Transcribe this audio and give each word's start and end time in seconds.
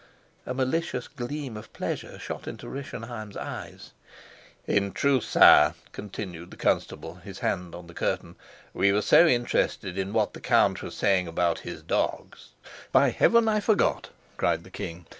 A 0.47 0.55
malicious 0.55 1.07
gleam 1.07 1.55
of 1.55 1.71
pleasure 1.73 2.17
shot 2.17 2.47
into 2.47 2.65
Rischenheim's 2.67 3.37
eyes. 3.37 3.91
"In 4.65 4.93
truth, 4.93 5.23
sire," 5.25 5.75
continued 5.91 6.49
the 6.49 6.57
constable, 6.57 7.17
his 7.17 7.37
hand 7.45 7.75
on 7.75 7.85
the 7.85 7.93
curtain, 7.93 8.35
"we 8.73 8.91
were 8.91 9.03
so 9.03 9.27
interested 9.27 9.99
in 9.99 10.11
what 10.11 10.33
the 10.33 10.41
count 10.41 10.81
was 10.81 10.95
saying 10.95 11.27
about 11.27 11.59
his 11.59 11.83
dogs" 11.83 12.47
"By 12.91 13.11
heaven, 13.11 13.47
I 13.47 13.59
forgot!" 13.59 14.09
cried 14.37 14.63
the 14.63 14.71
king. 14.71 15.05